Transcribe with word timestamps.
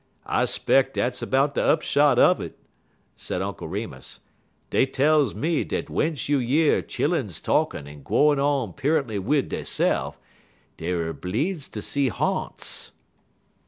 "I 0.25 0.45
'speck 0.45 0.93
dat's 0.93 1.21
'bout 1.23 1.53
de 1.53 1.61
upshot 1.63 2.17
un 2.17 2.41
it," 2.41 2.57
said 3.15 3.43
Uncle 3.43 3.67
Remus. 3.67 4.21
"Dey 4.71 4.87
tells 4.87 5.35
me 5.35 5.63
dat 5.63 5.89
w'ence 5.89 6.27
you 6.27 6.39
year 6.39 6.81
chilluns 6.81 7.39
talkin' 7.39 7.87
en 7.87 8.01
gwine 8.01 8.39
on 8.39 8.73
periently 8.73 9.19
wid 9.19 9.49
deyse'f, 9.51 10.15
der 10.77 11.07
er 11.09 11.13
bleedz 11.13 11.71
ter 11.71 11.81
see 11.81 12.09
ha'nts." 12.09 12.93